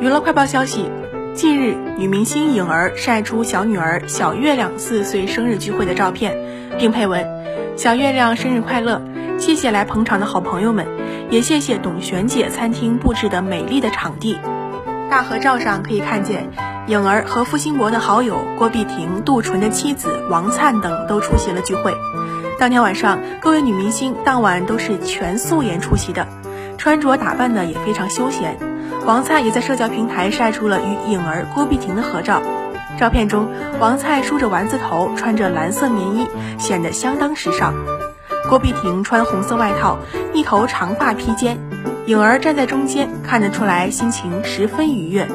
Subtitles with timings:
[0.00, 0.88] 娱乐快报消息，
[1.34, 6.36] 近日，女明星颖儿晒出小女儿小月亮四岁生日聚会的照片，
[6.78, 7.26] 并配文
[7.74, 9.02] ：“小月亮生日快乐，
[9.38, 10.86] 谢谢来捧场的好朋友们，
[11.30, 14.38] 也谢谢董璇姐餐厅布置的美丽的场地。”
[15.10, 16.48] 大合照上可以看见，
[16.86, 21.92] 颖儿和付辛博的好友郭碧婷、杜淳的妻子王灿等都出席了聚会。
[22.60, 26.28] 当天晚上，各位女明星当晚都是全素颜出席的，
[26.76, 28.56] 穿着打扮的也非常休闲。
[29.08, 32.42] 王灿也在社交平台晒出了与颖儿、郭碧婷的合照。
[32.98, 33.48] 照片中，
[33.80, 36.28] 王灿梳着丸子头，穿着蓝色棉衣，
[36.58, 37.72] 显得相当时尚。
[38.50, 39.96] 郭碧婷穿红色外套，
[40.34, 41.58] 一头长发披肩，
[42.04, 45.26] 颖儿站在中间，看得出来心情十分愉悦。